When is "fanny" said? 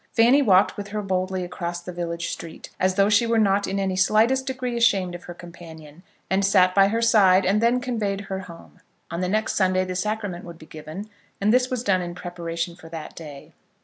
0.11-0.41